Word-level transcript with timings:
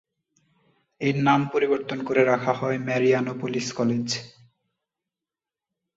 এর 1.01 1.15
নাম 1.23 1.41
পরিবর্তন 1.53 1.99
করে 2.03 2.21
রাখা 2.23 2.53
হয় 2.53 2.77
মারিয়ানোপোলিস 2.79 3.67
কলেজ। 3.73 4.07